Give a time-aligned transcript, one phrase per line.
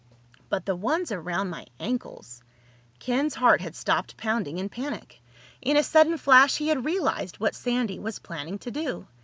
[0.49, 2.41] But the ones around my ankles—"
[2.97, 5.21] Ken's heart had stopped pounding in panic.
[5.61, 9.07] In a sudden flash he had realized what Sandy was planning to do.